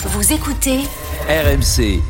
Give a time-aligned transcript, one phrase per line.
[0.00, 0.78] Vous écoutez
[1.28, 2.00] RMC.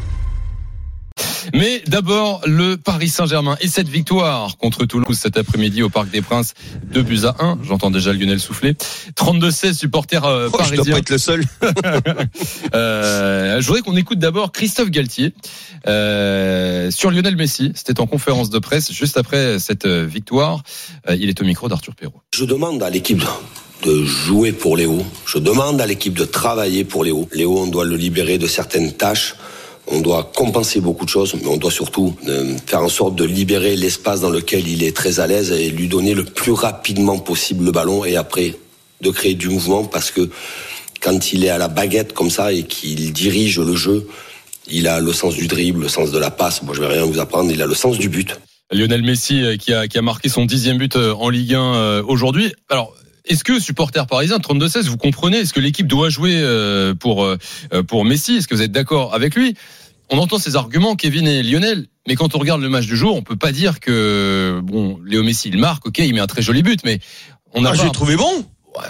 [1.54, 6.21] Mais d'abord, le Paris Saint-Germain et cette victoire contre Toulouse cet après-midi au Parc des
[6.21, 6.53] Princes,
[6.93, 7.61] 2 buts à 1.
[7.62, 8.74] J'entends déjà Lionel souffler.
[9.16, 10.93] 32-16 supporters euh, Oh, je dois parisiens.
[10.93, 11.45] pas être le seul.
[12.74, 15.33] Euh, je voudrais qu'on écoute d'abord Christophe Galtier
[15.87, 17.73] euh, sur Lionel Messi.
[17.75, 20.62] C'était en conférence de presse juste après cette euh, victoire.
[21.09, 22.20] Euh, il est au micro d'Arthur Perrault.
[22.34, 23.25] Je demande à l'équipe
[23.82, 25.02] de jouer pour Léo.
[25.26, 27.28] Je demande à l'équipe de travailler pour Léo.
[27.32, 29.34] Léo, on doit le libérer de certaines tâches.
[29.87, 33.24] On doit compenser beaucoup de choses, mais on doit surtout euh, faire en sorte de
[33.24, 37.18] libérer l'espace dans lequel il est très à l'aise et lui donner le plus rapidement
[37.18, 38.54] possible le ballon et après
[39.01, 40.29] de créer du mouvement parce que
[41.01, 44.09] quand il est à la baguette comme ça et qu'il dirige le jeu,
[44.70, 46.62] il a le sens du dribble, le sens de la passe.
[46.62, 47.51] Moi, je vais rien vous apprendre.
[47.51, 48.37] Il a le sens du but.
[48.70, 51.60] Lionel Messi euh, qui a, qui a marqué son dixième but euh, en Ligue 1
[51.60, 52.52] euh, aujourd'hui.
[52.68, 52.95] Alors,
[53.28, 57.37] est-ce que supporter parisien 32-16, vous comprenez Est-ce que l'équipe doit jouer euh, pour euh,
[57.87, 58.37] pour Messi?
[58.37, 59.54] Est-ce que vous êtes d'accord avec lui?
[60.10, 63.15] On entend ces arguments, Kevin et Lionel, mais quand on regarde le match du jour,
[63.15, 66.41] on peut pas dire que bon, Léo Messi il marque, ok, il met un très
[66.41, 66.99] joli but, mais
[67.53, 68.47] on n'a Ah, pas, j'ai trouvé bon.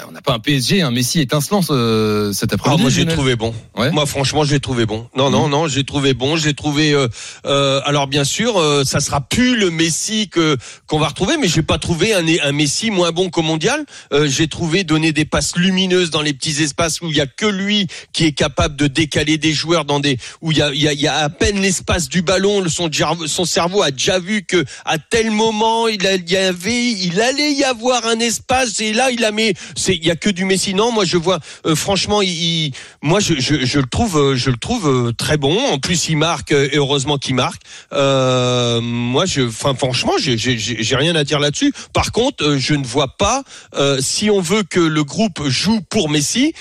[0.08, 2.82] On n'a pas un PSG, un Messi étincelant ce- cet Ah, après-midi.
[2.82, 3.54] moi j'ai trouvé bon.
[3.76, 3.90] Ouais.
[3.90, 5.06] Moi franchement j'ai trouvé bon.
[5.16, 6.36] Non non non j'ai trouvé bon.
[6.36, 6.92] J'ai trouvé.
[6.92, 7.08] euh,
[7.46, 11.48] euh, alors bien sûr euh, ça sera plus le Messi que qu'on va retrouver, mais
[11.48, 13.84] j'ai pas trouvé un, un Messi moins bon qu'au mondial.
[14.12, 17.26] Euh, j'ai trouvé donner des passes lumineuses dans les petits espaces où il y a
[17.26, 20.72] que lui qui est capable de décaler des joueurs dans des où il y a
[20.74, 22.64] y a, il y a à peine l'espace du ballon.
[22.68, 27.20] Son cerveau a déjà vu que à tel moment il, a- il y avait il
[27.20, 30.30] allait y avoir un espace et là il a mis c'est il y a que
[30.30, 30.74] du Messi.
[30.74, 34.36] Non moi je vois euh, franchement, il, il- moi je, je, je le trouve, euh,
[34.36, 35.56] je le trouve euh, très bon.
[35.72, 37.62] En plus, il marque euh, et heureusement qu'il marque.
[37.92, 40.36] Euh, moi, je, enfin franchement, j'ai-
[40.96, 41.72] rien à dire là-dessus.
[41.92, 43.42] Par contre, je ne vois pas
[43.74, 46.52] euh, si on veut que le groupe joue pour Messi,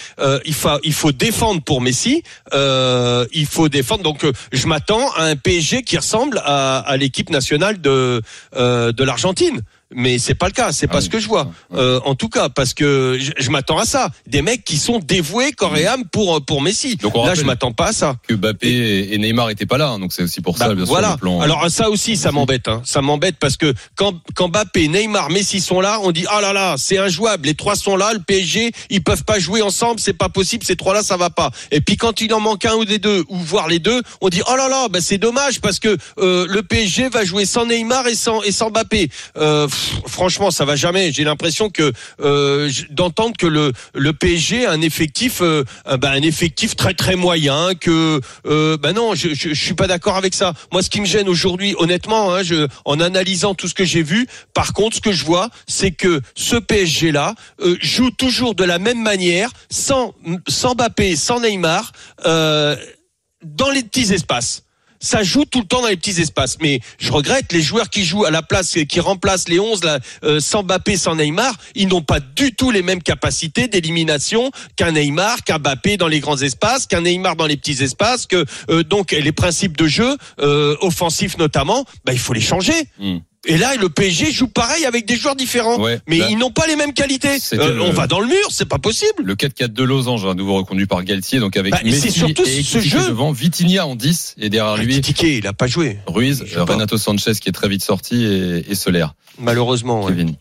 [0.45, 2.23] il faut il faut défendre pour Messi.
[2.53, 4.03] Il faut défendre.
[4.03, 8.21] Donc, je m'attends à un PSG qui ressemble à, à l'équipe nationale de
[8.55, 9.61] de l'Argentine.
[9.95, 11.49] Mais c'est pas le cas, c'est pas Ah ce oui, que je vois.
[11.73, 14.09] Euh, en tout cas, parce que je, je m'attends à ça.
[14.27, 16.97] Des mecs qui sont dévoués corps et âme pour pour Messi.
[16.97, 18.15] Donc on Là, je m'attends pas à ça.
[18.27, 20.85] que Mbappé et Neymar étaient pas là, hein, donc c'est aussi pour ça, Bah, bien
[20.85, 21.11] sûr, voilà.
[21.11, 21.39] le plan.
[21.39, 22.67] Alors ça aussi, ça m'embête.
[22.67, 22.81] Hein.
[22.85, 26.51] Ça m'embête parce que quand quand Mbappé, Neymar, Messi sont là, on dit ah là
[26.51, 27.45] là, c'est injouable.
[27.47, 30.65] Les trois sont là, le PSG, ils peuvent pas jouer ensemble, c'est pas possible.
[30.65, 31.49] Ces trois là, ça va pas.
[31.71, 34.27] Et puis quand il en manque un ou des deux, ou voire les deux, on
[34.27, 37.65] dit oh là là, bah, c'est dommage parce que euh, le PSG va jouer sans
[37.65, 39.09] Neymar et sans et sans Mbappé.
[39.37, 39.67] Euh,
[40.07, 41.11] franchement, ça va jamais.
[41.11, 46.21] J'ai l'impression que euh, d'entendre que le le PSG a un effectif, euh, bah, un
[46.21, 47.75] effectif très très moyen.
[47.75, 50.53] Que euh, bah non, je, je, suis pas d'accord avec ça.
[50.71, 52.41] Moi, ce qui me gêne aujourd'hui, honnêtement, hein,
[52.85, 56.21] en analysant tout ce que j'ai vu, par contre, ce que je vois, c'est que
[56.35, 60.13] ce PSG là euh, joue toujours de la même manière, sans
[60.47, 61.91] sans Mbappé, sans Neymar,
[62.23, 64.63] dans les petits espaces
[64.99, 66.57] ça joue tout le temps dans les petits espaces.
[66.61, 69.99] Mais je regrette les joueurs qui jouent à la place, qui remplacent les 11 là,
[70.23, 74.91] euh, sans Mbappé, sans Neymar, ils n'ont pas du tout les mêmes capacités d'élimination qu'un
[74.91, 78.25] Neymar, qu'un Mbappé dans les grands espaces, qu'un Neymar dans les petits espaces.
[78.25, 82.87] Que euh, donc les principes de jeu euh, offensifs notamment, bah, il faut les changer.
[82.99, 83.17] Hmm.
[83.49, 85.79] Et là, le PSG joue pareil avec des joueurs différents.
[85.81, 87.37] Ouais, mais là- ils n'ont pas les mêmes qualités.
[87.53, 89.23] Euh, le- On va dans le mur, c'est pas possible.
[89.23, 92.43] Le 4-4 de Losange, à nouveau reconduit par Galtier, donc avec Bah, Messi c'est surtout
[92.45, 92.99] et ce jeu.
[93.07, 95.97] devant, Vitinha en 10 et derrière lui Tiquet, il a pas joué.
[96.07, 96.43] Ruiz.
[96.57, 99.15] Renato Sanchez qui est très vite sorti et, et Solaire.
[99.39, 100.03] Malheureusement.
[100.03, 100.11] ouais.
[100.11, 100.35] Kevin.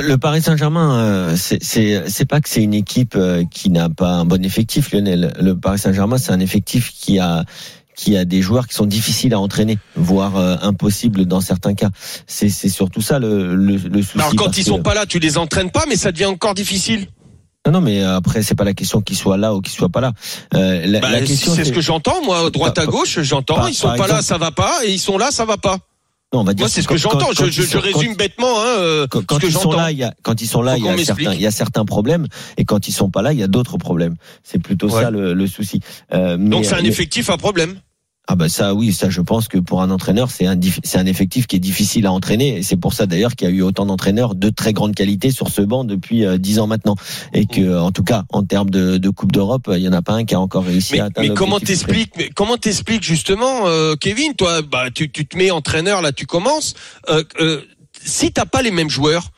[0.00, 3.90] Le Paris Saint-Germain, euh, c'est- c'est c'est pas que c'est une équipe euh, qui n'a
[3.90, 5.34] pas un bon effectif, Lionel.
[5.38, 7.44] Le Paris Saint-Germain, c'est un effectif qui a
[8.02, 11.90] qui a des joueurs qui sont difficiles à entraîner, voire euh, impossibles dans certains cas.
[12.26, 14.18] C'est surtout ça le, le, le souci.
[14.18, 16.54] Alors quand ils que- sont pas là, tu les entraînes pas, mais ça devient encore
[16.54, 17.06] difficile.
[17.64, 20.00] Non, non, mais après c'est pas la question qu'ils soient là ou qu'ils soient pas
[20.00, 20.12] là.
[20.54, 23.68] Euh, la, Bah, la question c'est ce que j'entends, moi, droite à gauche, j'entends.
[23.68, 25.78] Ils sont pas là, ça va pas, et ils sont là, ça va pas.
[26.32, 27.28] non, on va dire Moi, c'est ce que j'entends.
[27.32, 30.12] Je, résume bêtement, hein, euh, quand, quand ce que ils sont là, il y a,
[30.22, 32.26] quand ils sont là, il y a certains, il y a certains problèmes,
[32.56, 34.16] et quand ils sont pas là, il y a d'autres problèmes.
[34.42, 35.02] C'est plutôt Ouais.
[35.02, 35.78] ça le, le souci.
[36.14, 37.76] Euh, mais- Donc c'est un mais- effectif à problème.
[38.28, 41.06] Ah bah ça oui, ça je pense que pour un entraîneur c'est un c'est un
[41.06, 43.62] effectif qui est difficile à entraîner et c'est pour ça d'ailleurs qu'il y a eu
[43.62, 46.94] autant d'entraîneurs de très grande qualité sur ce banc depuis euh, dix ans maintenant
[47.34, 50.02] et que en tout cas en termes de, de Coupe d'Europe il y en a
[50.02, 53.02] pas un qui a encore réussi Mais, à atteindre mais comment t'expliques mais Comment t'expliques
[53.02, 56.74] justement, euh, Kevin Toi, bah, tu, tu te mets entraîneur là, tu commences.
[57.08, 57.62] Euh, euh,
[58.04, 59.30] si t'as pas les mêmes joueurs.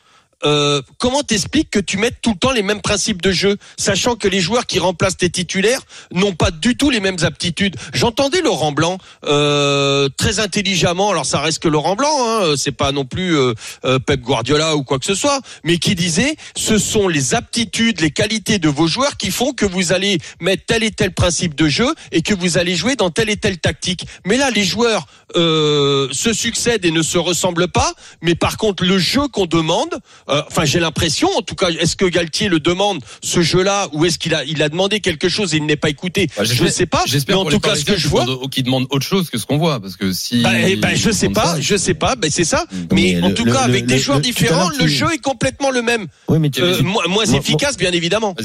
[0.45, 4.15] Euh, comment t'expliques que tu mettes tout le temps les mêmes principes de jeu, sachant
[4.15, 5.81] que les joueurs qui remplacent tes titulaires
[6.11, 7.75] n'ont pas du tout les mêmes aptitudes?
[7.93, 11.09] J'entendais Laurent Blanc euh, très intelligemment.
[11.11, 13.53] Alors ça reste que Laurent Blanc, hein, c'est pas non plus euh,
[13.85, 18.01] euh, Pep Guardiola ou quoi que ce soit, mais qui disait ce sont les aptitudes,
[18.01, 21.55] les qualités de vos joueurs qui font que vous allez mettre tel et tel principe
[21.55, 24.05] de jeu et que vous allez jouer dans telle et telle tactique.
[24.25, 27.93] Mais là, les joueurs euh, se succèdent et ne se ressemblent pas.
[28.21, 29.99] Mais par contre, le jeu qu'on demande,
[30.35, 34.05] euh, enfin, j'ai l'impression, en tout cas, est-ce que Galtier le demande ce jeu-là ou
[34.05, 36.27] est-ce qu'il a il a demandé quelque chose et il n'est pas écouté?
[36.37, 37.01] Bah, Je ne sais pas.
[37.05, 38.25] Mais J'espère en pour tout cas, ce que je vois.
[38.51, 40.41] qu'ils demandent autre chose que ce qu'on voit, parce que si.
[40.41, 42.65] Bah, eh ben, je sais pas, ça- je sais pas, ben c'est ça.
[42.91, 45.17] Mais, Mais en le- tout le- cas, le- avec des joueurs différents, le jeu est
[45.21, 46.07] complètement le même.
[46.27, 48.35] Oui, mais tu, Euh, moins moins moi- efficace, bien évidemment.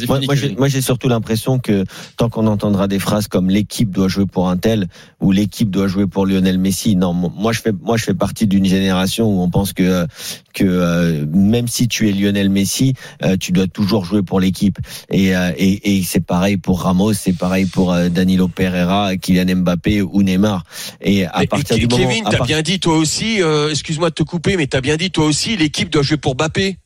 [0.58, 1.84] Moi, j'ai surtout l'impression que
[2.16, 4.88] tant qu'on entendra des phrases comme l'équipe doit jouer pour un tel
[5.20, 8.46] ou l'équipe doit jouer pour Lionel Messi, non, moi je fais, moi je fais partie
[8.46, 10.06] d'une génération où on pense que
[10.52, 14.78] que euh, même si tu es Lionel Messi, euh, tu dois toujours jouer pour l'équipe.
[15.10, 19.56] Et, euh, et, et c'est pareil pour Ramos, c'est pareil pour euh, Danilo Pereira, Kylian
[19.56, 20.64] Mbappé ou Neymar.
[21.00, 23.40] Et à Mais, partir Ke- du moment, Kevin, à t'as part- bien dit toi aussi.
[23.70, 25.56] Excuse-moi de te couper, mais t'as bien dit toi aussi.
[25.56, 26.76] L'équipe doit jouer pour Mbappé.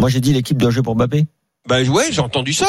[0.00, 1.26] moi j'ai dit l'équipe doit jouer pour Mbappé.
[1.68, 2.66] Ben ouais, j'ai entendu ça.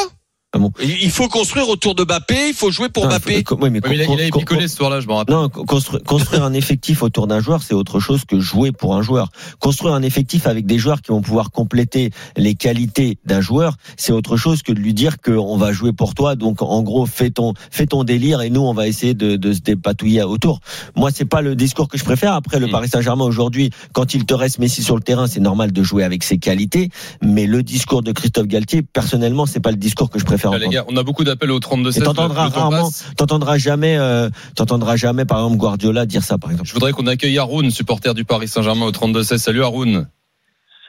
[0.54, 2.48] Ah bon Il faut construire autour de Mbappé.
[2.48, 3.44] Il faut jouer pour Non, Mbappé.
[3.50, 5.34] oui, mais mais il a, picolé ce soir-là, je m'en rappelle.
[5.34, 9.02] Non, construire, construire un effectif autour d'un joueur, c'est autre chose que jouer pour un
[9.02, 9.30] joueur.
[9.58, 14.12] Construire un effectif avec des joueurs qui vont pouvoir compléter les qualités d'un joueur, c'est
[14.12, 16.36] autre chose que de lui dire qu'on va jouer pour toi.
[16.36, 19.52] Donc, en gros, fais ton, fais ton délire et nous, on va essayer de, de
[19.52, 20.60] se dépatouiller autour.
[20.96, 22.32] Moi, c'est pas le discours que je préfère.
[22.34, 22.70] Après, le Mm.
[22.70, 26.02] Paris Saint-Germain aujourd'hui, quand il te reste Messi sur le terrain, c'est normal de jouer
[26.04, 26.90] avec ses qualités.
[27.22, 30.68] Mais le discours de Christophe Galtier, personnellement, c'est pas le discours que je préfère Les
[30.68, 34.96] gars, on a beaucoup d'appels au 32 Et 16 t'entendras rarement, t'entendras jamais, euh, t'entendras
[34.96, 36.68] jamais, par exemple, Guardiola dire ça, par exemple.
[36.68, 39.42] Je voudrais qu'on accueille Haroun, supporter du Paris Saint-Germain au 32 16.
[39.42, 40.08] Salut Haroun.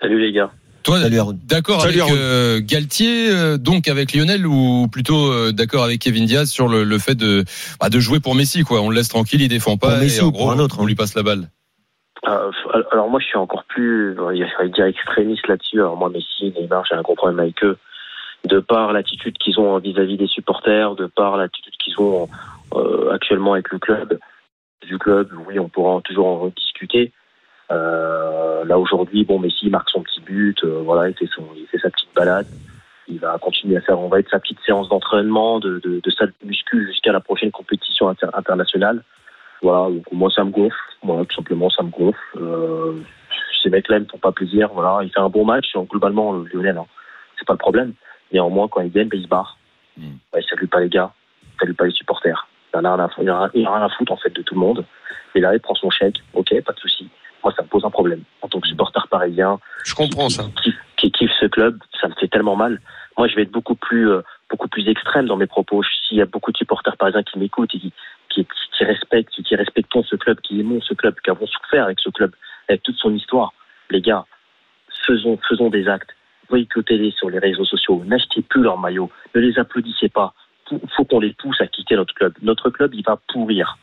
[0.02, 0.52] Salut les gars.
[0.84, 1.00] Toi,
[1.48, 6.26] d'accord Salut, avec euh, Galtier, euh, donc avec Lionel, ou plutôt euh, d'accord avec Kevin
[6.26, 7.44] Diaz sur le, le fait de,
[7.82, 8.82] bah, de jouer pour Messi, quoi.
[8.82, 9.90] On le laisse tranquille, il défend pas.
[9.90, 10.88] Pour Messi et en ou pour gros, un autre, on hein.
[10.88, 11.50] lui passe la balle.
[12.28, 12.52] Euh,
[12.92, 15.80] alors moi je suis encore plus, euh, j'allais dire extrémiste là-dessus.
[15.80, 17.78] Alors moi Messi, Neymar, j'ai un gros problème avec eux.
[18.46, 22.28] De par l'attitude qu'ils ont vis-à-vis des supporters, de par l'attitude qu'ils ont
[22.76, 24.20] euh, actuellement avec le club,
[24.86, 27.12] du club, oui, on pourra toujours en discuter.
[27.72, 31.66] Euh, là aujourd'hui, bon, Messi marque son petit but, euh, voilà, il fait, son, il
[31.68, 32.46] fait sa petite balade.
[33.08, 36.12] Il va continuer à faire, on va être sa petite séance d'entraînement, de, de, de
[36.12, 39.04] salle de muscu jusqu'à la prochaine compétition inter- internationale.
[39.62, 42.20] Voilà, donc moi ça me gonfle, voilà, tout simplement ça me gonfle.
[42.38, 42.94] Euh,
[43.64, 46.46] ces mecs-là me font pas plaisir, voilà, il fait un bon match, donc, globalement le
[46.54, 46.86] Lionel, hein,
[47.40, 47.94] c'est pas le problème.
[48.36, 49.58] Néanmoins quand il gagne, ben, il se barre.
[49.98, 50.16] Mm.
[50.34, 51.12] Ouais, il salue pas les gars,
[51.44, 52.48] il salue pas les supporters.
[52.74, 54.84] Il en a a- rien à foutre en fait de tout le monde.
[55.36, 57.08] Et là il prend son chèque, ok, pas de souci.
[57.44, 60.44] Moi ça me pose un problème en tant que supporter parisien Je comprends ça.
[60.62, 62.82] qui, qui kiffe ce club, ça me fait tellement mal.
[63.18, 65.82] Moi, je vais être beaucoup plus, euh, beaucoup plus extrême dans mes propos.
[66.06, 67.94] S'il y a beaucoup de supporters parisiens qui m'écoutent et qui,
[68.28, 68.46] qui,
[68.76, 72.02] qui respectent, qui, qui respectons ce club, qui aimons ce club, qui avons souffert avec
[72.02, 72.34] ce club,
[72.68, 73.54] avec toute son histoire,
[73.90, 74.26] les gars,
[75.08, 76.10] faisons, faisons des actes.
[76.50, 78.02] Boycottez-les sur les réseaux sociaux.
[78.06, 79.10] N'achetez plus leurs maillots.
[79.34, 80.34] Ne les applaudissez pas.
[80.72, 82.34] Il faut qu'on les pousse à quitter notre club.
[82.42, 83.78] Notre club, il va pourrir.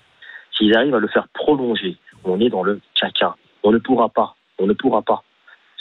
[0.56, 3.37] S'ils arrivent à le faire prolonger, on est dans le caca.
[3.62, 4.35] On ne pourra pas.
[4.59, 5.23] On ne pourra pas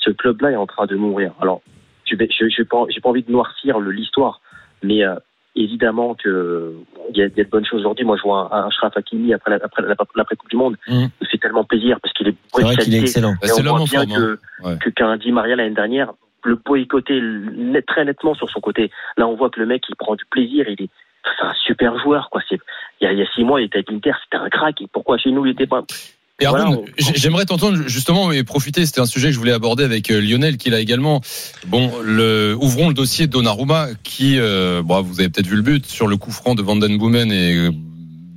[0.04, 1.32] ce club-là est en train de mourir.
[1.42, 1.62] Alors,
[2.06, 4.42] je vais, je, je pas, j'ai pas envie de noircir l'histoire,
[4.82, 5.14] mais euh,
[5.56, 6.74] évidemment que
[7.12, 8.04] il y, a, il y a de bonnes choses aujourd'hui.
[8.04, 10.76] Moi, je vois un, un Achraf Hakimi après la, après la- l'après Coupe du Monde,
[10.88, 11.10] Mhm.
[11.22, 13.34] il fait tellement plaisir parce qu'il est de qu'il est excellent.
[13.40, 14.08] Bah, c'est l'homme en forme.
[14.08, 14.38] que hein.
[14.64, 14.78] Ouais.
[14.80, 16.14] que qu'un Di Maria l'année dernière
[16.44, 17.20] le boycottait
[17.56, 18.92] net, très nettement sur son côté.
[19.18, 20.66] Là, on voit que le mec, il prend du plaisir.
[20.68, 20.90] Il est,
[21.24, 22.42] c'est un super joueur, quoi.
[22.50, 22.60] C'est,
[23.00, 24.82] il y a, il y a six mois, il était avec l'Inter, c'était un crack.
[24.82, 25.84] Et pourquoi chez nous, il était pas?
[26.40, 28.84] Et Haroun, Voilà, on- j- j'aimerais t'entendre justement et profiter.
[28.88, 31.22] C'était un sujet que je voulais aborder avec euh, Lionel, qui l'a également.
[31.68, 35.62] Bon, le, ouvrons le dossier de Donnarumma, qui, euh, bon, vous avez peut-être vu le
[35.62, 37.68] but sur le coup franc de Van Den Boomen et,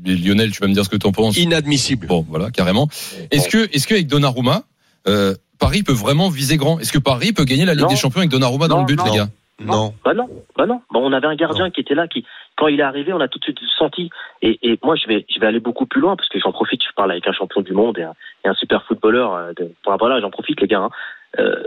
[0.05, 1.39] et Lionel, tu vas me dire ce que tu en penses.
[1.39, 2.07] Inadmissible.
[2.07, 2.89] Bon, voilà, carrément.
[3.31, 4.65] Est-ce que, est-ce qu'avec Donnarumma,
[5.09, 7.89] euh, Paris peut vraiment viser grand Est-ce que Paris peut gagner la Ligue Non.
[7.89, 9.05] des Champions avec Donnarumma dans Non, le but, non.
[9.05, 9.29] les gars?
[9.61, 9.95] Non.
[10.05, 10.83] Bah non, bah non.
[10.93, 12.25] Bah on avait un gardien qui était là, qui
[12.57, 14.11] quand il est arrivé, on a tout de suite senti.
[14.43, 16.83] Et, et moi, je vais, je vais aller beaucoup plus loin parce que j'en profite.
[16.83, 19.33] Je parle avec un champion du monde et un, et un super footballeur.
[19.35, 20.81] euh, De, voilà, j'en profite, les gars.
[20.81, 20.91] hein.
[21.39, 21.65] Euh.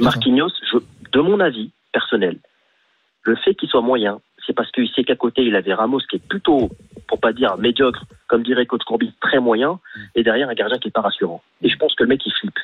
[0.00, 0.78] Marquinhos, je,
[1.12, 2.38] de mon avis personnel,
[3.22, 6.16] le fait qu'il soit moyen, c'est parce qu'il sait qu'à côté il avait Ramos qui
[6.16, 6.70] est plutôt,
[7.08, 9.80] pour pas dire médiocre, comme dirait Coach Courbis, très moyen,
[10.14, 11.42] et derrière un gardien qui est pas rassurant.
[11.62, 12.58] Et je pense que le mec il flippe.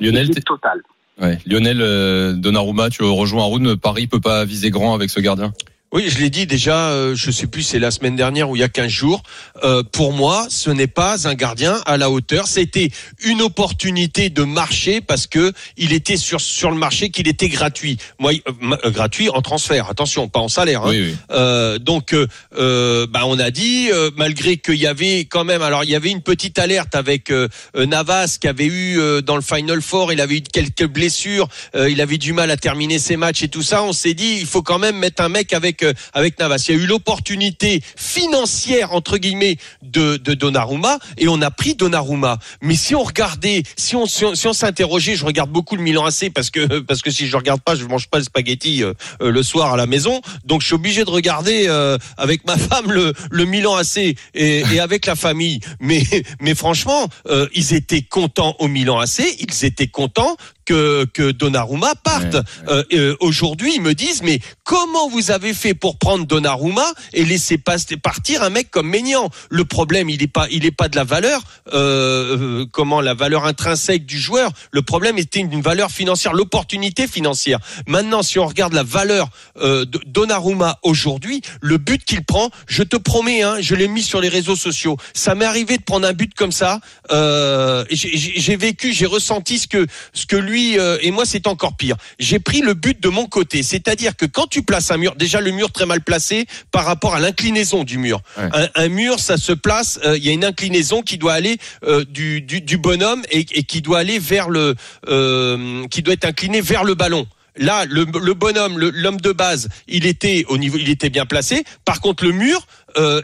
[0.00, 0.82] Lionel, total.
[1.20, 1.38] ouais.
[1.46, 3.76] Lionel, euh, Donnarumma, tu rejoins Haroun.
[3.76, 5.52] Paris peut pas viser grand avec ce gardien?
[5.92, 8.60] Oui, je l'ai dit déjà, euh, je sais plus, c'est la semaine dernière ou il
[8.60, 9.22] y a 15 jours.
[9.62, 12.46] Euh, pour moi, ce n'est pas un gardien à la hauteur.
[12.46, 12.90] C'était
[13.22, 17.98] une opportunité de marché parce que il était sur sur le marché, qu'il était gratuit.
[18.18, 19.90] Moi, euh, euh, gratuit en transfert.
[19.90, 20.82] Attention, pas en salaire.
[20.84, 20.90] Hein.
[20.90, 21.16] Oui, oui.
[21.30, 25.84] Euh, donc, euh, bah, on a dit, euh, malgré qu'il y avait quand même, alors
[25.84, 27.30] il y avait une petite alerte avec
[27.74, 31.90] Navas qui avait eu euh, dans le Final Four, il avait eu quelques blessures, euh,
[31.90, 33.82] il avait du mal à terminer ses matchs et tout ça.
[33.82, 35.81] On s'est dit, il faut quand même mettre un mec avec
[36.12, 36.64] avec Navas.
[36.68, 41.74] Il y a eu l'opportunité financière entre guillemets de, de Donnarumma et on a pris
[41.74, 42.38] Donnarumma.
[42.60, 45.82] Mais si on regardait, si on si on, si on s'interrogeait, je regarde beaucoup le
[45.82, 48.82] Milan AC parce que parce que si je regarde pas, je mange pas le spaghetti
[48.82, 50.20] euh, euh, le soir à la maison.
[50.44, 54.16] Donc je suis obligé de regarder euh, avec ma femme le, le Milan AC et,
[54.34, 55.60] et avec la famille.
[55.80, 56.02] Mais
[56.40, 57.08] mais franchement,
[57.54, 62.34] ils étaient contents au Milan AC, ils étaient contents que que Donnarumma parte.
[62.34, 66.86] Ouais, Euh, euh, Aujourd'hui, ils me disent mais comment vous avez fait pour prendre Donnarumma
[67.12, 69.30] et laisser passer partir un mec comme Maignan?
[69.50, 71.42] Le problème, il est pas il est pas de la valeur
[71.72, 74.50] euh, euh, comment la valeur intrinsèque du joueur.
[74.70, 77.58] Le problème était une valeur financière, l'opportunité financière.
[77.86, 79.28] Maintenant, si on regarde la valeur
[79.60, 84.02] euh, de Donnarumma aujourd'hui, le but qu'il prend, je te promets, hein, je l'ai mis
[84.02, 84.96] sur les réseaux sociaux.
[85.14, 86.80] Ça m'est arrivé de prendre un but comme ça.
[87.10, 91.76] Euh, j'ai vécu, j'ai ressenti ce que ce que lui euh, et moi c'est encore
[91.76, 91.96] pire.
[92.18, 95.40] J'ai pris le but de mon côté, c'est-à-dire que quand tu places un mur, déjà
[95.40, 98.20] le mur très mal placé par rapport à l'inclinaison du mur.
[98.36, 98.48] Ouais.
[98.52, 101.58] Un, un mur, ça se place, euh, il y a une inclinaison qui doit aller
[101.84, 104.74] euh, du, du, du bonhomme et, et qui doit aller vers le,
[105.90, 107.26] qui doit être incliné vers le ballon.
[107.56, 111.64] Là, le, le bonhomme, l'homme de base, il était au niveau, il était bien placé.
[111.84, 112.66] Par contre, le mur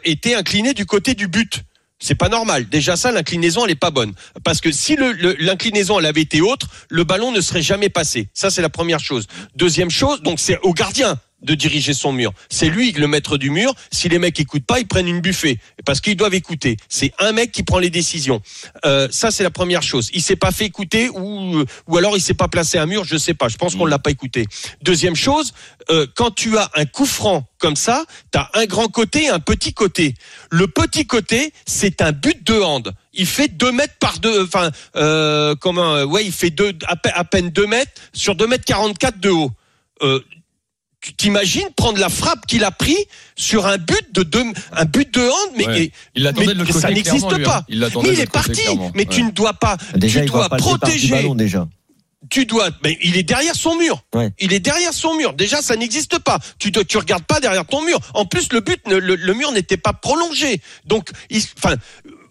[0.04, 1.62] était incliné du côté du but.
[2.00, 2.68] C'est pas normal.
[2.68, 4.12] Déjà ça, l'inclinaison, elle est pas bonne.
[4.44, 4.96] Parce que si
[5.40, 8.28] l'inclinaison, elle avait été autre, le ballon ne serait jamais passé.
[8.34, 9.26] Ça, c'est la première chose.
[9.56, 12.32] Deuxième chose, donc c'est au gardien de diriger son mur.
[12.50, 13.72] C'est lui le maître du mur.
[13.92, 16.76] Si les mecs écoutent pas, ils prennent une buffet parce qu'ils doivent écouter.
[16.88, 18.42] C'est un mec qui prend les décisions.
[18.84, 20.10] Euh, ça c'est la première chose.
[20.12, 23.04] Il s'est pas fait écouter ou ou alors il s'est pas placé un mur.
[23.04, 23.48] Je sais pas.
[23.48, 24.46] Je pense qu'on l'a pas écouté.
[24.82, 25.52] Deuxième chose,
[25.90, 29.28] euh, quand tu as un coup franc comme ça, tu as un grand côté et
[29.28, 30.14] un petit côté.
[30.50, 32.92] Le petit côté, c'est un but de hand.
[33.12, 36.94] Il fait deux mètres par deux, enfin, euh, comment, euh, ouais, il fait deux, à,
[36.94, 39.50] pe- à peine deux mètres sur deux mètres 44 de haut.
[40.02, 40.20] Euh,
[41.00, 42.96] tu t'imagines prendre la frappe qu'il a pris
[43.36, 45.82] sur un but de deux, un but de hand, mais, Ouais.
[45.84, 47.58] et- Il mais de ça n'existe pas.
[47.58, 47.64] hein.
[47.68, 48.52] Il mais il est parti.
[48.62, 48.90] clairement.
[48.94, 51.68] Mais tu ne dois pas, Déjà, tu dois protéger ballon déjà.
[52.30, 54.02] tu dois, mais il est derrière son mur.
[54.14, 54.30] Ouais.
[54.40, 55.32] Il est derrière son mur.
[55.34, 56.38] Déjà, ça n'existe pas.
[56.58, 57.98] Tu tu regardes pas derrière ton mur.
[58.14, 60.60] En plus, le but, ne- le, le mur n'était pas prolongé.
[60.84, 61.76] Donc, il, enfin.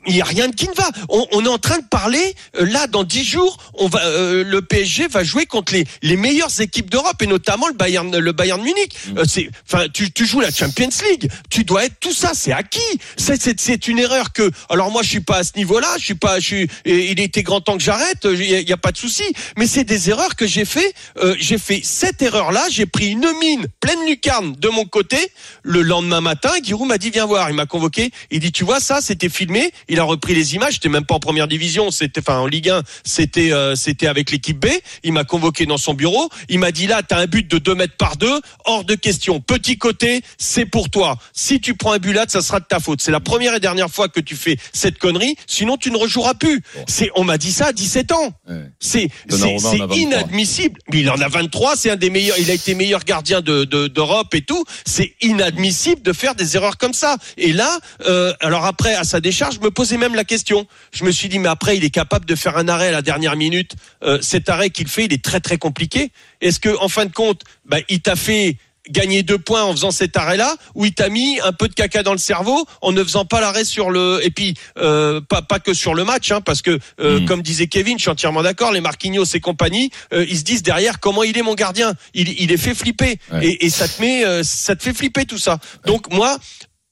[0.07, 0.89] Il n'y a rien qui ne va.
[1.09, 3.57] On, on est en train de parler euh, là dans dix jours.
[3.75, 7.67] On va, euh, le PSG va jouer contre les, les meilleures équipes d'Europe et notamment
[7.67, 8.93] le Bayern, le Bayern Munich.
[9.07, 9.17] Mm.
[9.17, 11.29] Euh, c'est, enfin, tu, tu joues la Champions League.
[11.49, 12.31] Tu dois être tout ça.
[12.33, 12.79] C'est acquis.
[13.17, 14.49] C'est, c'est, c'est une erreur que.
[14.69, 15.95] Alors moi, je suis pas à ce niveau-là.
[15.99, 16.39] Je suis pas.
[16.39, 16.67] Je suis.
[16.85, 18.19] Il était grand temps que j'arrête.
[18.25, 19.23] Il y, a- il y a pas de souci.
[19.57, 20.93] Mais c'est des erreurs que j'ai fait.
[21.21, 22.65] Euh, j'ai fait cette erreur-là.
[22.71, 25.17] J'ai pris une mine pleine lucarne de mon côté.
[25.63, 27.49] Le lendemain matin, Giroud m'a dit viens voir.
[27.49, 28.11] Il m'a convoqué.
[28.31, 29.71] Il dit tu vois ça, c'était filmé.
[29.89, 30.73] Il a repris les images.
[30.75, 31.91] J'étais même pas en première division.
[31.91, 32.81] C'était enfin en Ligue 1.
[33.05, 34.67] C'était euh, c'était avec l'équipe B.
[35.03, 36.29] Il m'a convoqué dans son bureau.
[36.49, 38.39] Il m'a dit là t'as un but de 2 mètres par deux.
[38.65, 39.39] Hors de question.
[39.39, 41.17] Petit côté, c'est pour toi.
[41.33, 43.01] Si tu prends un but là, ça sera de ta faute.
[43.01, 45.35] C'est la première et dernière fois que tu fais cette connerie.
[45.47, 46.61] Sinon tu ne rejoueras plus.
[46.87, 48.33] C'est on m'a dit ça à 17 ans.
[48.49, 48.55] Ouais.
[48.79, 49.97] C'est c'est Donnarumma en a c'est 23.
[49.97, 50.79] inadmissible.
[50.91, 52.37] Mais il en a 23, c'est un des meilleurs.
[52.39, 54.63] Il a été meilleur gardien de de- d'Europe et tout.
[54.85, 57.17] C'est inadmissible de faire des erreurs comme ça.
[57.37, 60.67] Et là, euh, alors après à sa décharge, je me posais même la question.
[60.91, 63.01] Je me suis dit mais après il est capable de faire un arrêt à la
[63.01, 63.71] dernière minute.
[64.03, 66.11] Euh, cet arrêt qu'il fait, il est très très compliqué.
[66.41, 68.57] Est-ce que en fin de compte, bah, il t'a fait
[68.89, 72.03] gagner deux points en faisant cet arrêt-là, ou il t'a mis un peu de caca
[72.03, 75.59] dans le cerveau en ne faisant pas l'arrêt sur le et puis euh, pas pas
[75.59, 77.25] que sur le match, hein, parce que euh, Mm.
[77.25, 80.63] comme disait Kevin, je suis entièrement d'accord, les Marquinhos et compagnie, euh, ils se disent
[80.63, 83.45] derrière comment il est mon gardien, il il est fait flipper Ouais.
[83.45, 85.59] et, et ça te met ça te fait flipper tout ça.
[85.85, 86.37] Donc moi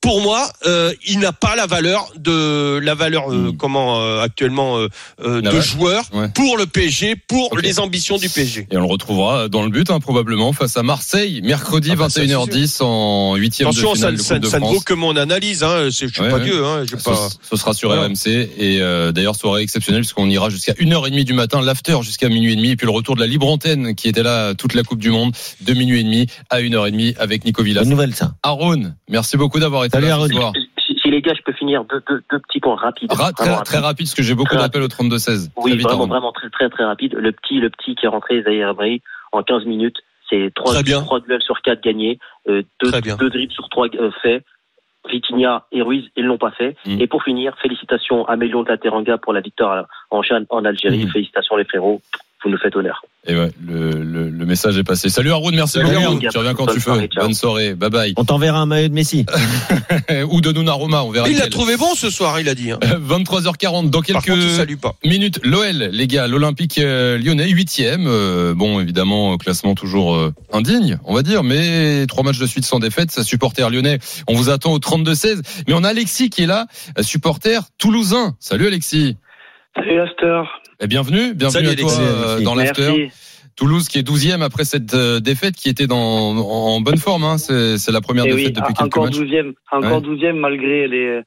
[0.05, 3.57] pour moi, euh, il n'a pas la valeur de la valeur euh, Mm.
[3.57, 4.77] comment euh, actuellement
[5.19, 6.29] de joueur Ouais.
[6.33, 8.67] pour le PSG, pour les ambitions du PSG.
[8.71, 12.09] Et on le retrouvera dans le but, hein, probablement, face à Marseille, mercredi Ah bah,
[12.09, 14.79] ça, 21h10 en huitième de Attention, finale ça, de ça- Coupe de ça ne vaut
[14.79, 15.63] que mon analyse.
[15.63, 15.89] Hein.
[15.91, 16.43] C'est- Je suis Ouais, pas ouais.
[16.43, 16.63] Dieu.
[16.63, 16.83] Hein.
[16.89, 17.29] Je pas...
[17.41, 18.03] ce sera sur Voilà.
[18.07, 22.53] RMC et euh, d'ailleurs soirée exceptionnelle puisqu'on ira jusqu'à 1h30 du matin, l'after jusqu'à minuit
[22.53, 24.83] et demi et puis le retour de la libre antenne qui était là toute la
[24.83, 27.81] Coupe du Monde de minuit et demi à 1h30 avec Nico Villas.
[27.81, 28.33] Bonne nouvelle ça.
[28.43, 30.53] Aaron, merci beaucoup d'avoir été Salut, soir.
[30.85, 33.11] Si, si les gars, je peux finir deux, deux, deux petits points rapides.
[33.11, 35.49] Ra- Vraiment très, très rapide parce que j'ai beaucoup Très d'appels au 32-16.
[35.57, 37.13] Oui, Très vraiment, vraiment très, très, très rapide.
[37.15, 39.97] Le petit, le petit qui est rentré, Zahir Emery, en 15 minutes,
[40.29, 41.01] C'est trois, Très bien.
[41.01, 43.15] trois duels sur quatre gagnés, euh, deux, Très bien.
[43.15, 44.43] deux dribbles sur trois euh, faits.
[45.09, 46.75] Vitinha et Ruiz, ils l'ont pas fait.
[46.85, 46.99] Mm.
[46.99, 51.05] Et pour finir, félicitations à Mélion de la Teranga pour la victoire en, en Algérie.
[51.05, 51.09] Mm.
[51.09, 52.01] Félicitations les frérots,
[52.45, 53.01] vous nous faites honneur.
[53.27, 55.09] Et ouais, le, le, le message est passé.
[55.09, 56.19] Salut Haroun, merci Salut, beaucoup.
[56.19, 57.07] Tu reviens quand Bonne tu veux.
[57.19, 57.73] Bonne soirée.
[57.73, 58.13] Bye bye.
[58.17, 59.25] On t'enverra un maillot de Messi.
[60.29, 61.27] Ou de Donnarumma, on verra.
[61.27, 62.71] Il l'a trouvé bon ce soir, il a dit.
[62.71, 62.77] hein.
[62.83, 64.95] 23h40 dans Par quelques contre, pas.
[65.03, 65.39] minutes.
[65.43, 68.05] L'OL, les gars, l'Olympique euh, lyonnais, huitième.
[68.07, 72.45] Euh, bon, évidemment, euh, classement toujours euh, indigne, on va dire, mais trois matchs de
[72.45, 73.09] suite sans défaite.
[73.09, 73.97] Ça, supporter lyonnais.
[74.27, 75.41] On vous attend au 32-16.
[75.67, 76.67] Mais on a Alexis qui est là,
[77.01, 78.35] supporter toulousain.
[78.39, 79.17] Salut Alexis.
[79.75, 80.41] Salut Aster.
[80.81, 82.01] Et bienvenue, bienvenue Salut, à toi Alexis.
[82.01, 83.11] euh, dans l'after.
[83.55, 87.23] Toulouse qui est 12e après cette euh, défaite qui était dans, en bonne forme.
[87.23, 87.37] Hein.
[87.37, 89.15] C'est la première Et défaite oui, depuis quelques matchs.
[89.15, 91.21] 12e, encore 12e malgré les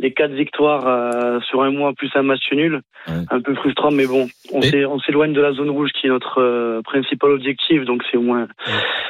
[0.00, 2.80] les quatre victoires euh, sur un mois plus un match nul.
[3.06, 3.14] Ouais.
[3.30, 6.80] Un peu frustrant, mais bon, on s'éloigne de la zone rouge qui est notre euh,
[6.82, 8.48] principal objectif, donc c'est au moins,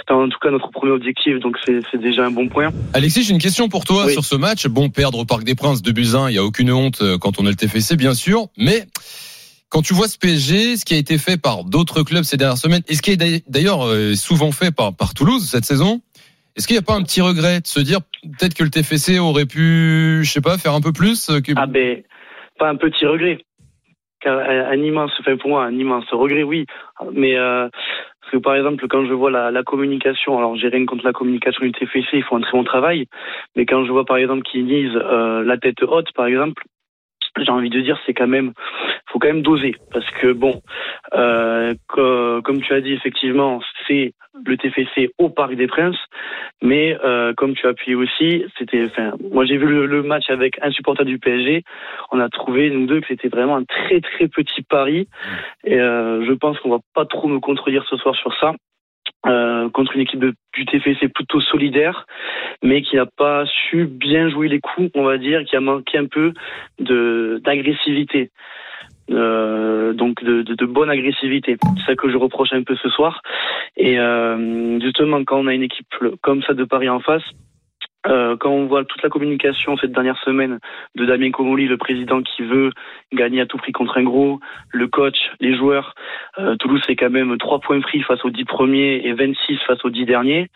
[0.08, 2.70] enfin, en tout cas notre premier objectif, donc c'est déjà un bon point.
[2.92, 4.12] Alexis, j'ai une question pour toi Oui.
[4.12, 4.66] sur ce match.
[4.66, 7.46] Bon, perdre au Parc des Princes de Buzyn, il y a aucune honte quand on
[7.46, 8.46] est le TFC, bien sûr.
[8.56, 8.84] Mais
[9.70, 12.58] quand tu vois ce PSG, ce qui a été fait par d'autres clubs ces dernières
[12.58, 16.00] semaines, et ce qui est d'ailleurs- euh, souvent fait par, Toulouse cette saison,
[16.56, 19.18] est-ce qu'il n'y a pas un petit regret de se dire peut-être que le TFC
[19.18, 21.52] aurait pu, je sais pas, faire un peu plus euh, que...
[21.56, 22.02] Ah ben,
[22.58, 23.38] pas un petit regret.
[24.20, 26.66] Car un, immense, enfin pour moi, un immense regret, oui.
[27.12, 27.68] Mais euh,
[28.20, 31.64] parce que par exemple, quand je vois la, communication, alors j'ai rien contre la communication
[31.64, 33.06] du TFC, ils font un très bon travail.
[33.56, 36.62] Mais quand je vois par exemple qu'ils disent euh, la tête haute, par exemple,
[37.38, 38.52] j'ai envie de dire c'est quand même,
[39.06, 40.60] faut quand même doser parce que bon,
[41.14, 44.12] euh, co- comme tu as dit effectivement, c'est
[44.46, 45.98] le TFC au Parc des Princes.
[46.62, 50.28] Mais euh, comme tu as appuyé aussi, c'était, enfin, moi j'ai vu le, le match
[50.30, 51.62] avec un supporter du PSG.
[52.12, 55.08] On a trouvé nous deux que c'était vraiment un très très petit pari.
[55.64, 58.52] Et euh, je pense qu'on va pas trop me contredire ce soir sur ça.
[59.26, 60.24] Euh, contre une équipe
[60.54, 62.06] du TFC plutôt solidaire,
[62.62, 65.98] mais qui n'a pas su bien jouer les coups, on va dire, qui a manqué
[65.98, 66.32] un peu
[66.78, 68.30] de d'agressivité.
[69.10, 71.56] Euh, donc de, de, de bonne agressivité.
[71.78, 73.20] C'est ça que je reproche un peu ce soir.
[73.76, 77.24] Et euh, justement, quand on a une équipe comme ça de Paris en face,
[78.06, 80.58] euh, quand on voit toute la communication cette dernière semaine
[80.94, 82.70] de Damien Comoli, le président qui veut
[83.12, 84.40] gagner à tout prix contre un gros,
[84.70, 85.94] le coach, les joueurs,
[86.38, 89.84] euh, Toulouse c'est quand même 3 points pris face aux 10 premiers et 26 face
[89.84, 90.48] aux 10 derniers.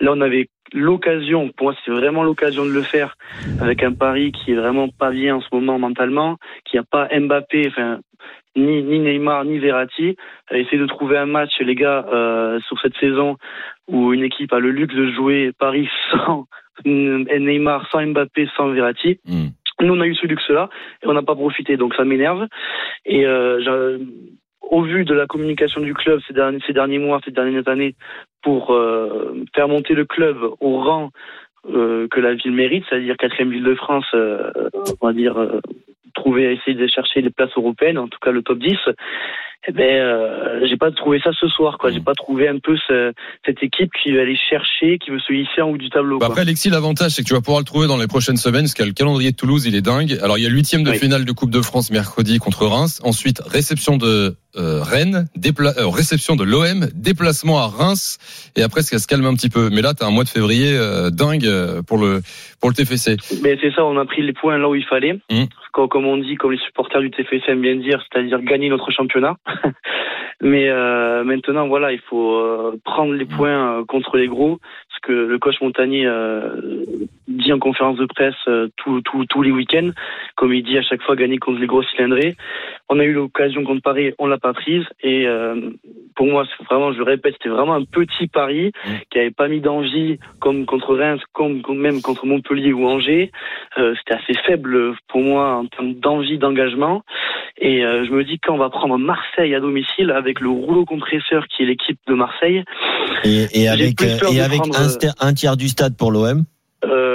[0.00, 3.14] Là on avait l'occasion, pour moi c'est vraiment l'occasion de le faire
[3.60, 7.08] avec un Paris qui est vraiment pas bien en ce moment mentalement, qui a pas
[7.16, 8.00] Mbappé, enfin
[8.56, 10.16] ni, ni Neymar ni Verratti.
[10.50, 13.36] Essayer de trouver un match les gars euh, sur cette saison
[13.86, 16.46] où une équipe a le luxe de jouer Paris sans
[16.84, 19.20] Neymar, sans Mbappé, sans Verratti.
[19.26, 19.48] Hmm.
[19.80, 20.68] Nous, on a eu ce luxe-là
[21.02, 22.46] et on n'a pas profité, donc ça m'énerve.
[23.06, 23.98] Et euh,
[24.60, 27.94] au vu de la communication du club ces derniers, ces derniers mois, ces dernières années,
[28.42, 31.10] pour euh, faire monter le club au rang
[31.72, 35.36] euh, que la ville mérite, c'est-à-dire quatrième ville de France, on va dire
[36.14, 38.76] trouver, essayer de chercher les places européennes, en tout cas le top 10.
[39.66, 41.90] Eh ben, euh, j'ai pas trouvé ça ce soir, quoi.
[41.90, 43.12] J'ai pas trouvé un peu ce-
[43.44, 46.18] cette équipe qui veut aller chercher, qui veut se hisser en haut du tableau.
[46.18, 46.34] Bah quoi.
[46.34, 48.74] après Alexis, l'avantage c'est que tu vas pouvoir le trouver dans les prochaines semaines, parce
[48.74, 50.16] que le calendrier de Toulouse il est dingue.
[50.22, 50.98] Alors il y a huitième de Oui.
[50.98, 55.88] finale de Coupe de France mercredi contre Reims, ensuite réception de euh, Rennes, dépla- euh,
[55.88, 58.18] réception de l'OM, déplacement à Reims,
[58.56, 59.68] et après ça se calme un petit peu.
[59.70, 62.22] Mais là t'as un mois de février euh, dingue euh, pour le
[62.60, 63.16] pour le TFC.
[63.42, 65.18] Mais c'est ça, on a pris les points là où il fallait.
[65.72, 68.90] Comme, comme on dit, comme les supporters du TFC aiment bien dire, c'est-à-dire gagner notre
[68.90, 69.36] championnat.
[70.40, 74.58] Mais euh, maintenant, voilà, il faut euh, prendre les points euh, contre les gros,
[74.88, 76.54] ce que le coach Montagnier euh,
[77.28, 79.90] dit en conférence de presse euh, tous tous- tous les week-ends,
[80.34, 82.36] comme il dit à chaque fois gagner contre les gros cylindrés.
[82.88, 85.70] On a eu l'occasion contre Paris, on l'a pas prise, et euh,
[86.16, 88.72] pour moi, vraiment, je le répète, c'était vraiment un petit pari
[89.10, 93.30] qui avait pas mis d'envie, comme contre Reims, comme, comme même contre Montpellier ou Angers.
[93.78, 97.02] Euh, c'était assez faible pour moi en termes d'envie, d'engagement.
[97.60, 101.46] Et je me dis quand on va prendre Marseille à domicile avec le rouleau compresseur
[101.48, 102.62] qui est l'équipe de Marseille.
[103.24, 104.76] Et, et avec, et prendre,
[105.20, 106.44] un, tiers du stade pour l'OM.
[106.84, 107.07] Euh,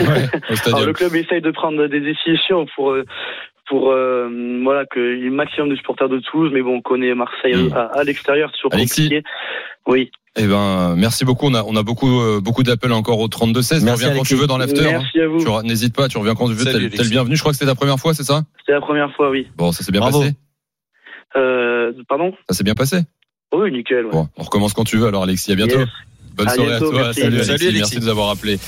[0.00, 0.28] ouais.
[0.66, 3.04] Alors, le club essaye de prendre des décisions pour euh,
[3.68, 4.28] pour euh,
[4.62, 7.54] voilà que y ait le maximum de supporters de Toulouse, mais bon, on connaît Marseille
[7.56, 7.72] Mm.
[7.74, 9.02] à, à l'extérieur, c'est toujours Alexis.
[9.08, 9.22] compliqué.
[9.86, 10.10] Oui.
[10.38, 11.46] Eh ben merci beaucoup.
[11.46, 13.78] On a on a beaucoup euh, beaucoup d'appels encore au 32 16.
[13.80, 14.86] Tu Merci, reviens quand tu veux dans l'after.
[14.86, 14.98] hein.
[15.00, 15.38] Merci à vous.
[15.42, 16.70] Tu N'hésite pas, tu reviens quand tu veux.
[16.70, 17.36] Salut, T'es le- bienvenu.
[17.36, 18.42] Je crois que c'était ta première fois, c'est ça?
[18.60, 19.46] C'était la première fois, oui.
[19.56, 20.20] Bon, ça s'est bien Bravo.
[20.20, 20.34] passé.
[21.36, 22.32] Euh, pardon?
[22.48, 23.00] Ça s'est bien passé?
[23.54, 24.04] Oui, nickel.
[24.06, 24.12] Ouais.
[24.12, 25.06] Bon, on recommence quand tu veux.
[25.06, 25.78] Alors Alexis, à bientôt.
[25.78, 25.88] Yes.
[26.36, 27.02] Bonne À soirée bientôt, à toi.
[27.04, 27.20] merci.
[27.22, 27.66] Salut, Salut, Alexis.
[27.68, 27.78] Alexis.
[27.78, 28.58] Merci de nous avoir appelés.